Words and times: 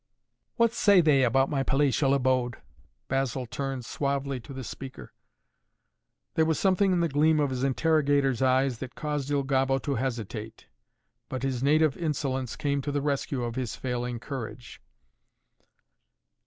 "What 0.55 0.73
say 0.73 0.99
they 0.99 1.21
about 1.23 1.47
my 1.47 1.61
palatial 1.61 2.15
abode?" 2.15 2.57
Basil 3.07 3.45
turned 3.45 3.85
suavely 3.85 4.39
to 4.39 4.51
the 4.51 4.63
speaker. 4.63 5.13
There 6.33 6.43
was 6.45 6.57
something 6.57 6.91
in 6.91 7.01
the 7.01 7.07
gleam 7.07 7.39
of 7.39 7.51
his 7.51 7.63
interrogator's 7.63 8.41
eyes 8.41 8.79
that 8.79 8.95
caused 8.95 9.29
Il 9.29 9.43
Gobbo 9.43 9.77
to 9.77 9.93
hesitate. 9.93 10.65
But 11.29 11.43
his 11.43 11.61
native 11.61 11.95
insolence 11.97 12.55
came 12.55 12.81
to 12.81 12.91
the 12.91 12.99
rescue 12.99 13.43
of 13.43 13.53
his 13.53 13.75
failing 13.75 14.19
courage. 14.19 14.81